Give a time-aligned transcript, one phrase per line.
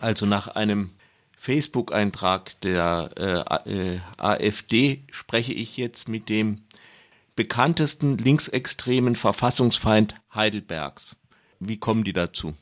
[0.00, 0.90] Also nach einem
[1.36, 3.10] Facebook-Eintrag der
[3.66, 6.62] äh, äh, AfD spreche ich jetzt mit dem
[7.36, 11.20] bekanntesten linksextremen Verfassungsfeind Heidelbergs.
[11.60, 12.54] Wie kommen die dazu?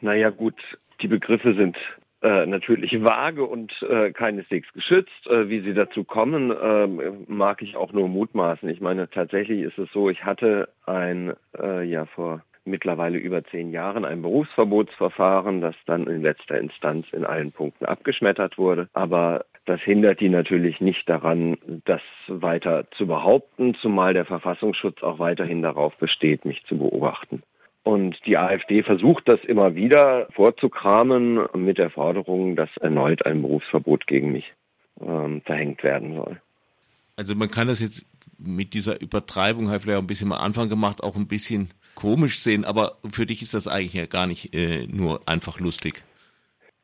[0.00, 0.54] Naja gut,
[1.00, 1.76] die Begriffe sind
[2.22, 5.26] äh, natürlich vage und äh, keineswegs geschützt.
[5.26, 8.68] Äh, wie sie dazu kommen, ähm, mag ich auch nur mutmaßen.
[8.68, 13.70] Ich meine, tatsächlich ist es so, ich hatte ein, äh, ja, vor mittlerweile über zehn
[13.70, 18.88] Jahren ein Berufsverbotsverfahren, das dann in letzter Instanz in allen Punkten abgeschmettert wurde.
[18.92, 25.18] Aber das hindert die natürlich nicht daran, das weiter zu behaupten, zumal der Verfassungsschutz auch
[25.18, 27.42] weiterhin darauf besteht, mich zu beobachten.
[27.84, 34.06] Und die AfD versucht das immer wieder vorzukramen mit der Forderung, dass erneut ein Berufsverbot
[34.06, 34.52] gegen mich
[35.00, 36.40] ähm, verhängt werden soll.
[37.16, 38.06] Also man kann das jetzt
[38.38, 41.70] mit dieser Übertreibung, habe ich vielleicht auch ein bisschen am Anfang gemacht, auch ein bisschen
[41.94, 46.02] komisch sehen, aber für dich ist das eigentlich ja gar nicht äh, nur einfach lustig.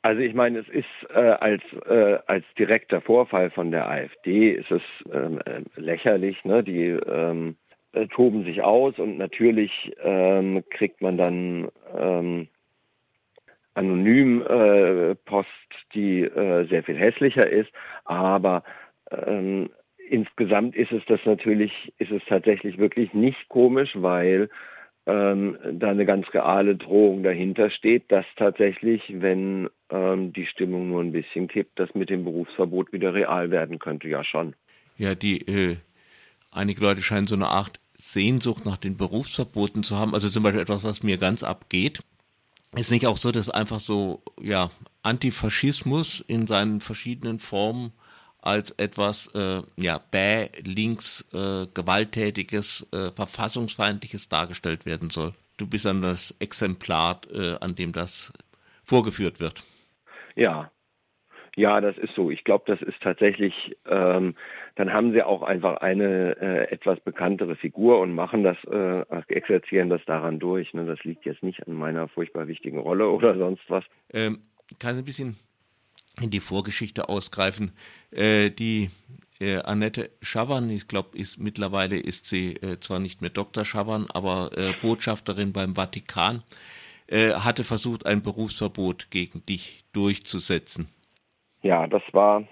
[0.03, 4.71] Also ich meine, es ist äh, als äh, als direkter Vorfall von der AfD ist
[4.71, 6.45] es ähm, äh, lächerlich.
[6.45, 6.63] Ne?
[6.63, 7.57] Die ähm,
[7.93, 12.49] äh, toben sich aus und natürlich ähm, kriegt man dann ähm,
[13.75, 15.49] anonym äh, Post,
[15.95, 17.71] die äh, sehr viel hässlicher ist,
[18.05, 18.65] aber
[19.11, 19.71] ähm,
[20.09, 24.49] insgesamt ist es das natürlich, ist es tatsächlich wirklich nicht komisch, weil
[25.09, 31.01] ähm, da eine ganz reale Drohung dahinter steht, dass tatsächlich, wenn ähm, die Stimmung nur
[31.01, 34.55] ein bisschen kippt, das mit dem Berufsverbot wieder real werden könnte, ja schon.
[34.99, 35.77] Ja, die äh,
[36.53, 40.13] einige Leute scheinen so eine Art Sehnsucht nach den Berufsverboten zu haben.
[40.13, 42.01] Also zum Beispiel etwas, was mir ganz abgeht.
[42.77, 44.71] Ist nicht auch so, dass einfach so, ja,
[45.03, 47.93] Antifaschismus in seinen verschiedenen Formen
[48.49, 55.35] als etwas, äh, ja, bäh, links, äh, gewalttätiges, äh, verfassungsfeindliches dargestellt werden soll.
[55.57, 58.33] Du bist dann das Exemplar, äh, an dem das
[58.85, 59.65] vorgeführt wird.
[60.35, 60.71] Ja,
[61.59, 62.31] ja, das ist so.
[62.31, 64.37] Ich glaube, das ist tatsächlich, ähm,
[64.77, 69.91] dann haben sie auch einfach eine äh, etwas bekanntere Figur und machen das, äh, exerzieren
[69.91, 70.73] das daran durch.
[70.73, 70.87] Ne?
[70.87, 73.83] Das liegt jetzt nicht an meiner furchtbar wichtigen Rolle oder sonst was.
[74.13, 74.39] Ähm,
[74.79, 75.37] kann ein bisschen
[76.21, 77.73] in die Vorgeschichte ausgreifen.
[78.11, 78.91] Äh, die
[79.41, 83.65] äh, Annette Schawan, ich glaube, ist mittlerweile ist sie äh, zwar nicht mehr Dr.
[83.65, 86.43] Schawan, aber äh, Botschafterin beim Vatikan,
[87.09, 90.89] äh, hatte versucht, ein Berufsverbot gegen dich durchzusetzen.
[91.63, 92.45] Ja, das war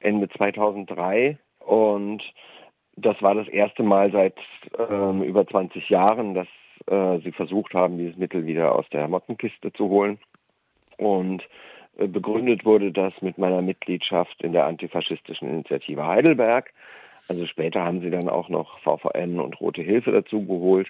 [0.00, 2.22] Ende 2003 und
[2.96, 4.36] das war das erste Mal seit
[4.78, 6.48] ähm, über 20 Jahren, dass
[6.86, 10.18] äh, sie versucht haben, dieses Mittel wieder aus der Mottenkiste zu holen.
[10.96, 11.42] Und
[12.06, 16.72] begründet wurde das mit meiner Mitgliedschaft in der antifaschistischen Initiative Heidelberg.
[17.28, 20.88] Also später haben sie dann auch noch VVN und Rote Hilfe dazu geholt.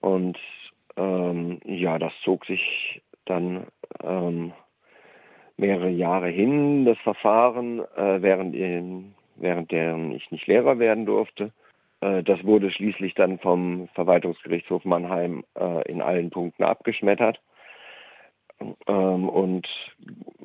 [0.00, 0.38] Und
[0.96, 3.66] ähm, ja, das zog sich dann
[4.02, 4.52] ähm,
[5.56, 11.52] mehrere Jahre hin, das Verfahren, äh, während, in, während deren ich nicht Lehrer werden durfte.
[12.00, 17.40] Äh, das wurde schließlich dann vom Verwaltungsgerichtshof Mannheim äh, in allen Punkten abgeschmettert
[18.86, 19.66] ähm, und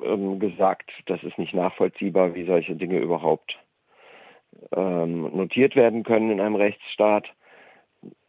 [0.02, 3.58] ähm, gesagt, das ist nicht nachvollziehbar, wie solche Dinge überhaupt
[4.74, 7.28] ähm, notiert werden können in einem Rechtsstaat.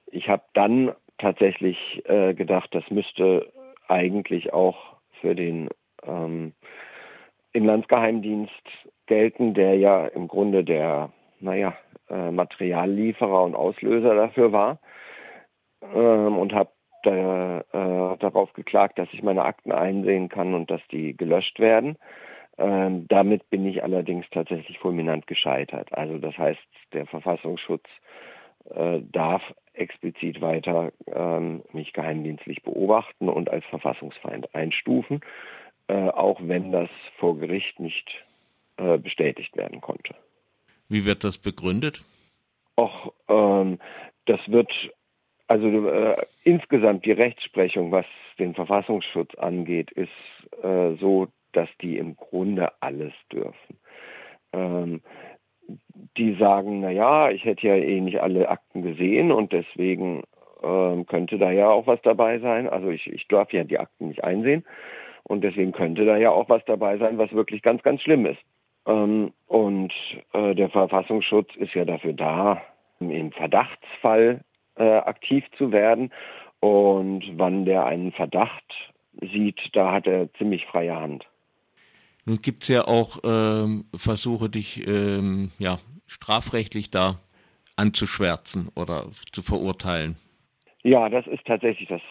[0.07, 3.51] Ich habe dann tatsächlich äh, gedacht, das müsste
[3.87, 5.69] eigentlich auch für den
[6.03, 6.53] ähm,
[7.53, 8.51] Inlandsgeheimdienst
[9.05, 11.75] gelten, der ja im Grunde der, naja,
[12.09, 14.79] äh, Materiallieferer und Auslöser dafür war.
[15.81, 16.69] Ähm, und habe
[17.05, 21.97] da, äh, darauf geklagt, dass ich meine Akten einsehen kann und dass die gelöscht werden.
[22.57, 25.93] Ähm, damit bin ich allerdings tatsächlich fulminant gescheitert.
[25.93, 26.59] Also das heißt,
[26.93, 27.85] der Verfassungsschutz
[28.73, 29.41] äh, darf
[29.73, 35.21] explizit weiter ähm, mich geheimdienstlich beobachten und als Verfassungsfeind einstufen
[35.87, 38.09] äh, auch wenn das vor Gericht nicht
[38.77, 40.15] äh, bestätigt werden konnte.
[40.89, 42.03] Wie wird das begründet?
[42.75, 43.79] Auch ähm,
[44.25, 44.71] das wird
[45.47, 48.05] also äh, insgesamt die Rechtsprechung, was
[48.39, 50.09] den Verfassungsschutz angeht, ist
[50.63, 53.77] äh, so, dass die im Grunde alles dürfen.
[54.53, 55.01] Ähm,
[56.17, 60.23] die sagen, na ja, ich hätte ja eh nicht alle Akten gesehen und deswegen
[60.63, 62.67] ähm, könnte da ja auch was dabei sein.
[62.69, 64.65] Also ich, ich darf ja die Akten nicht einsehen.
[65.23, 68.39] Und deswegen könnte da ja auch was dabei sein, was wirklich ganz, ganz schlimm ist.
[68.85, 69.91] Ähm, und
[70.33, 72.61] äh, der Verfassungsschutz ist ja dafür da,
[72.99, 74.41] im Verdachtsfall
[74.75, 76.11] äh, aktiv zu werden.
[76.59, 78.63] Und wann der einen Verdacht
[79.21, 81.25] sieht, da hat er ziemlich freie Hand.
[82.25, 85.77] Nun gibt es ja auch ähm, Versuche, dich ähm, ja,
[86.07, 87.19] strafrechtlich da
[87.75, 90.15] anzuschwärzen oder zu verurteilen.
[90.83, 92.01] Ja, das ist tatsächlich das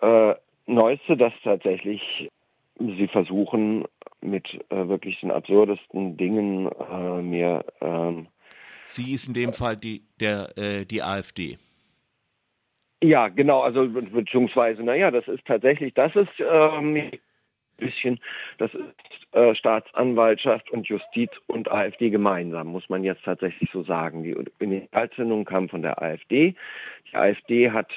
[0.00, 0.34] äh,
[0.66, 2.30] Neueste, dass tatsächlich
[2.78, 3.84] sie versuchen,
[4.20, 7.64] mit äh, wirklich den absurdesten Dingen äh, mir.
[7.80, 8.28] Ähm,
[8.84, 11.58] Sie ist in dem Fall die, der, äh, die AfD.
[13.02, 17.10] Ja, genau, also beziehungsweise, naja, das ist tatsächlich, das ist ähm, ein
[17.76, 18.18] bisschen,
[18.58, 24.22] das ist äh, Staatsanwaltschaft und Justiz und AfD gemeinsam, muss man jetzt tatsächlich so sagen.
[24.22, 26.54] Die Initialzündung kam von der AfD.
[27.10, 27.92] Die AfD hat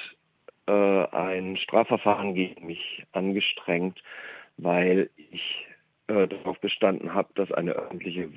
[0.66, 4.02] äh, ein Strafverfahren gegen mich angestrengt,
[4.58, 5.66] weil ich
[6.08, 8.36] äh, darauf bestanden habe, dass eine öffentliche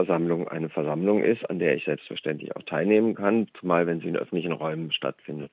[0.00, 4.16] Wahlkampfversammlung eine Versammlung ist, an der ich selbstverständlich auch teilnehmen kann, zumal wenn sie in
[4.16, 5.50] öffentlichen Räumen stattfindet.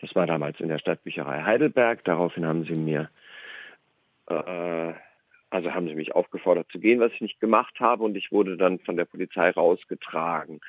[0.00, 2.04] Das war damals in der Stadtbücherei Heidelberg.
[2.04, 3.08] Daraufhin haben sie mir,
[4.28, 4.92] äh,
[5.50, 8.56] also haben sie mich aufgefordert zu gehen, was ich nicht gemacht habe, und ich wurde
[8.56, 10.60] dann von der Polizei rausgetragen.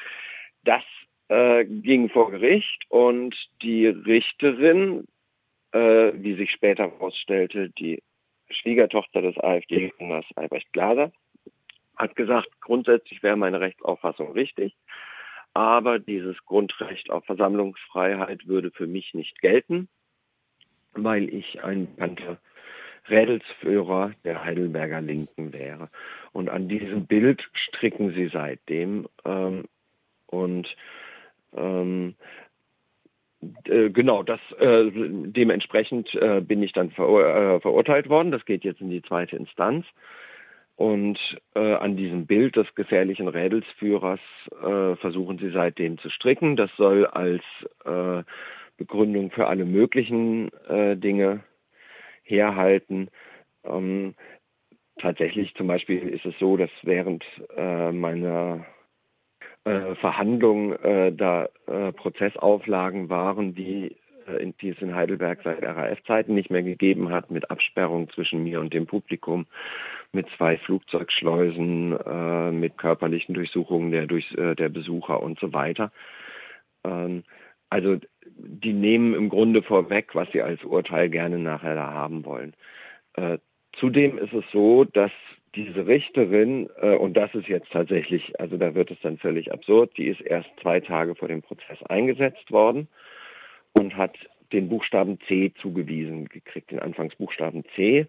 [0.63, 0.83] Das
[1.29, 5.07] äh, ging vor Gericht und die Richterin,
[5.71, 8.01] äh, wie sich später herausstellte, die
[8.49, 11.11] Schwiegertochter des AfD-Gründers Albrecht Glaser,
[11.97, 14.75] hat gesagt, grundsätzlich wäre meine Rechtsauffassung richtig,
[15.53, 19.89] aber dieses Grundrecht auf Versammlungsfreiheit würde für mich nicht gelten,
[20.93, 22.37] weil ich ein bekannter
[23.09, 25.89] Rädelsführer der Heidelberger Linken wäre.
[26.33, 29.07] Und an diesem Bild stricken sie seitdem.
[29.25, 29.65] Ähm,
[30.27, 30.67] und
[31.55, 32.15] ähm,
[33.65, 38.31] äh, genau, das äh, dementsprechend äh, bin ich dann verur äh, verurteilt worden.
[38.31, 39.85] Das geht jetzt in die zweite Instanz.
[40.77, 41.17] Und
[41.55, 44.19] äh, an diesem Bild des gefährlichen Rädelsführers
[44.51, 46.55] äh, versuchen sie seitdem zu stricken.
[46.55, 47.41] Das soll als
[47.83, 48.23] äh,
[48.77, 51.43] Begründung für alle möglichen äh, Dinge
[52.21, 53.09] herhalten.
[53.63, 54.13] Ähm,
[54.99, 57.25] tatsächlich zum Beispiel ist es so, dass während
[57.55, 58.63] äh, meiner
[59.63, 63.97] äh, Verhandlungen äh, da äh, Prozessauflagen waren, die,
[64.61, 68.73] die es in Heidelberg seit RAF-Zeiten nicht mehr gegeben hat, mit Absperrung zwischen mir und
[68.73, 69.45] dem Publikum,
[70.11, 75.91] mit zwei Flugzeugschleusen, äh, mit körperlichen Durchsuchungen der, durch, äh, der Besucher und so weiter.
[76.83, 77.23] Ähm,
[77.69, 82.53] also die nehmen im Grunde vorweg, was sie als Urteil gerne nachher da haben wollen.
[83.15, 83.39] Äh,
[83.73, 85.11] zudem ist es so, dass
[85.55, 89.97] diese Richterin, äh, und das ist jetzt tatsächlich, also da wird es dann völlig absurd,
[89.97, 92.87] die ist erst zwei Tage vor dem Prozess eingesetzt worden
[93.73, 94.15] und hat
[94.53, 98.07] den Buchstaben C zugewiesen gekriegt, den Anfangsbuchstaben C.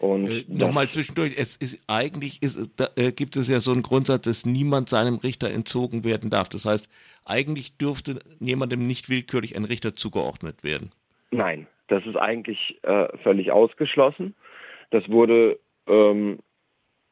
[0.00, 3.82] Und äh, Nochmal zwischendurch, es ist eigentlich ist, da, äh, gibt es ja so einen
[3.82, 6.48] Grundsatz, dass niemand seinem Richter entzogen werden darf.
[6.48, 6.88] Das heißt,
[7.24, 10.90] eigentlich dürfte jemandem nicht willkürlich ein Richter zugeordnet werden.
[11.30, 14.34] Nein, das ist eigentlich äh, völlig ausgeschlossen.
[14.90, 16.38] Das wurde ähm,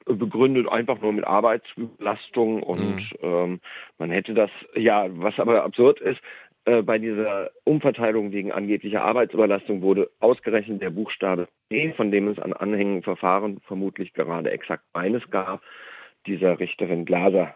[0.06, 3.08] begründet einfach nur mit Arbeitsbelastung und mhm.
[3.22, 3.60] ähm,
[3.98, 6.20] man hätte das, ja, was aber absurd ist,
[6.66, 12.38] äh, bei dieser Umverteilung wegen angeblicher Arbeitsüberlastung wurde ausgerechnet der Buchstabe D, von dem es
[12.38, 15.62] an anhängigen Verfahren vermutlich gerade exakt eines gab,
[16.26, 17.54] dieser Richterin Glaser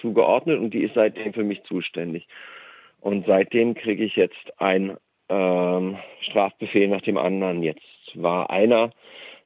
[0.00, 2.26] zugeordnet und die ist seitdem für mich zuständig.
[3.00, 4.96] Und seitdem kriege ich jetzt ein
[5.28, 7.62] ähm, Strafbefehl nach dem anderen.
[7.62, 7.80] Jetzt
[8.14, 8.90] war einer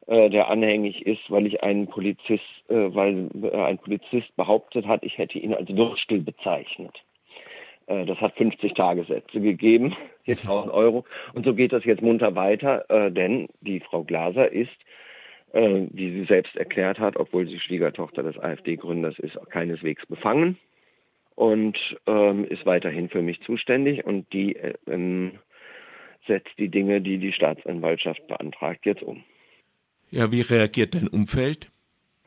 [0.06, 5.02] äh, der anhängig ist, weil ich einen Polizist, äh, weil äh, ein Polizist behauptet hat,
[5.02, 6.94] ich hätte ihn als Würstel bezeichnet.
[7.86, 9.94] Äh, das hat 50 Tagessätze gegeben,
[10.26, 11.04] 1000 Euro.
[11.34, 14.76] Und so geht das jetzt munter weiter, äh, denn die Frau Glaser ist,
[15.52, 20.58] äh, wie sie selbst erklärt hat, obwohl sie Schwiegertochter des AfD-Gründers ist, keineswegs befangen
[21.34, 24.56] und ähm, ist weiterhin für mich zuständig und die
[24.86, 25.32] ähm,
[26.26, 29.22] setzt die Dinge, die die Staatsanwaltschaft beantragt, jetzt um.
[30.10, 31.70] Ja, wie reagiert dein Umfeld?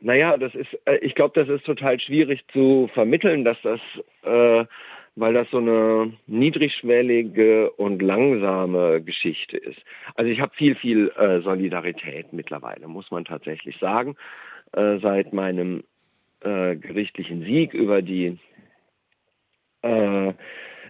[0.00, 0.68] Naja, das ist,
[1.02, 3.80] ich glaube, das ist total schwierig zu vermitteln, dass das,
[4.22, 4.64] äh,
[5.16, 9.80] weil das so eine niedrigschwellige und langsame Geschichte ist.
[10.14, 14.16] Also ich habe viel, viel äh, Solidarität mittlerweile, muss man tatsächlich sagen.
[14.72, 15.82] Äh, seit meinem
[16.40, 18.38] äh, gerichtlichen Sieg über die
[19.82, 20.32] äh,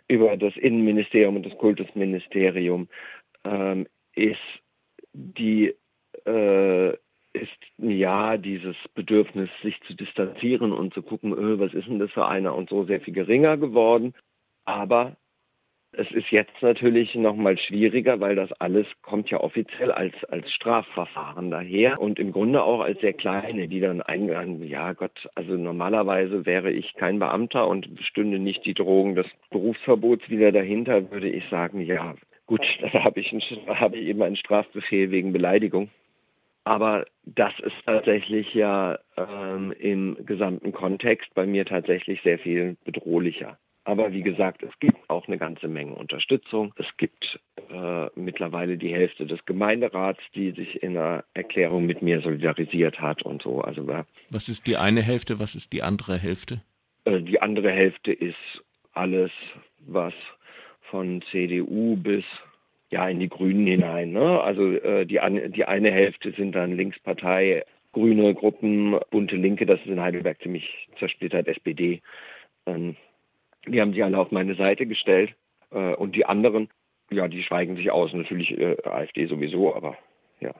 [0.08, 2.88] über das Innenministerium und das Kultusministerium
[3.44, 4.38] ähm, ist
[5.12, 5.74] die
[6.24, 6.92] äh,
[7.32, 12.10] ist ja dieses Bedürfnis, sich zu distanzieren und zu gucken, öh, was ist denn das
[12.10, 14.14] für einer und so sehr viel geringer geworden.
[14.64, 15.16] Aber
[15.92, 21.50] es ist jetzt natürlich nochmal schwieriger, weil das alles kommt ja offiziell als, als Strafverfahren
[21.50, 26.46] daher und im Grunde auch als sehr kleine, die dann eingehen, ja Gott, also normalerweise
[26.46, 31.44] wäre ich kein Beamter und stünde nicht die Drohung des Berufsverbots wieder dahinter, würde ich
[31.48, 32.14] sagen, ja
[32.46, 33.32] gut, da habe ich,
[33.66, 35.90] hab ich eben einen Strafbefehl wegen Beleidigung.
[36.70, 43.58] Aber das ist tatsächlich ja ähm, im gesamten Kontext bei mir tatsächlich sehr viel bedrohlicher.
[43.82, 46.72] Aber wie gesagt, es gibt auch eine ganze Menge Unterstützung.
[46.76, 47.40] Es gibt
[47.72, 53.24] äh, mittlerweile die Hälfte des Gemeinderats, die sich in einer Erklärung mit mir solidarisiert hat
[53.24, 53.62] und so.
[53.62, 53.88] Also
[54.30, 56.62] was ist die eine Hälfte, was ist die andere Hälfte?
[57.04, 58.62] Äh, die andere Hälfte ist
[58.92, 59.32] alles,
[59.80, 60.14] was
[60.82, 62.24] von CDU bis
[62.90, 64.12] ja in die Grünen hinein.
[64.12, 64.40] Ne?
[64.40, 65.20] Also äh, die,
[65.50, 70.88] die eine Hälfte sind dann Linkspartei, grüne Gruppen, bunte Linke, das ist in Heidelberg ziemlich
[70.98, 72.02] zersplittert, SPD.
[72.66, 72.96] Ähm,
[73.66, 75.34] die haben sich alle auf meine Seite gestellt.
[75.70, 76.68] Äh, und die anderen,
[77.10, 78.12] ja, die schweigen sich aus.
[78.12, 79.96] Natürlich äh, AfD sowieso, aber
[80.40, 80.54] ja.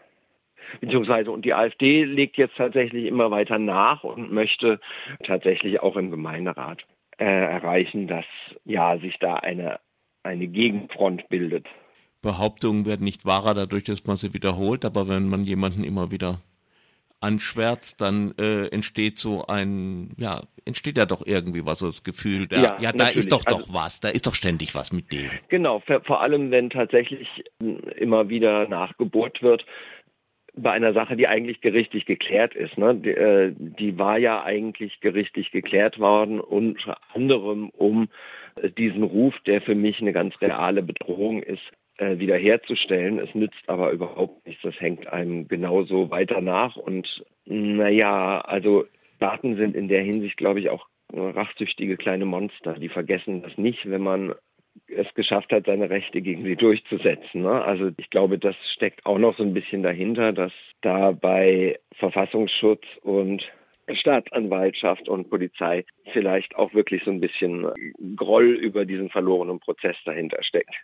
[0.80, 4.78] Beziehungsweise, und die AfD legt jetzt tatsächlich immer weiter nach und möchte
[5.24, 6.84] tatsächlich auch im Gemeinderat
[7.18, 8.26] äh, erreichen, dass
[8.64, 9.80] ja sich da eine,
[10.22, 11.66] eine Gegenfront bildet.
[12.22, 16.40] Behauptungen werden nicht wahrer dadurch, dass man sie wiederholt, aber wenn man jemanden immer wieder
[17.20, 22.46] anschwärzt, dann äh, entsteht so ein, ja, entsteht ja doch irgendwie was, so das Gefühl,
[22.48, 25.12] da, ja, ja da ist doch also, doch was, da ist doch ständig was mit
[25.12, 25.30] dem.
[25.48, 27.28] Genau, vor allem wenn tatsächlich
[27.96, 29.66] immer wieder nachgebohrt wird,
[30.56, 32.76] bei einer Sache, die eigentlich gerichtlich geklärt ist.
[32.76, 32.94] Ne?
[32.96, 38.08] Die, äh, die war ja eigentlich gerichtlich geklärt worden, unter anderem um
[38.76, 41.62] diesen Ruf, der für mich eine ganz reale Bedrohung ist,
[42.00, 43.18] äh, wiederherzustellen.
[43.18, 44.62] Es nützt aber überhaupt nichts.
[44.62, 46.76] Das hängt einem genauso weiter nach.
[46.76, 48.86] Und naja, also
[49.18, 52.74] Daten sind in der Hinsicht, glaube ich, auch rachsüchtige kleine Monster.
[52.74, 54.34] Die vergessen das nicht, wenn man
[54.86, 57.42] es geschafft hat, seine Rechte gegen sie durchzusetzen.
[57.42, 57.62] Ne?
[57.62, 62.84] Also ich glaube, das steckt auch noch so ein bisschen dahinter, dass da bei Verfassungsschutz
[63.02, 63.44] und
[63.92, 67.66] Staatsanwaltschaft und Polizei vielleicht auch wirklich so ein bisschen
[68.16, 70.74] Groll über diesen verlorenen Prozess dahinter steckt.